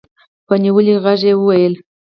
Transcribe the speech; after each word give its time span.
په 0.47 0.53
نيولي 0.63 0.95
غږ 1.03 1.21
يې 1.29 1.33
وويل. 1.37 1.73